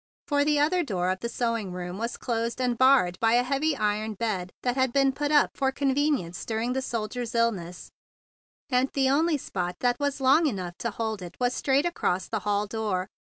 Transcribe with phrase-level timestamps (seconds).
[0.27, 3.77] For the other door of the sewing room was closed and barred by a heavy
[3.77, 7.91] iron bed that had been put up for con¬ venience during the soldier's illness,
[8.71, 12.39] and the only spot that was long enough to hold it was straight across the
[12.39, 13.09] hall door.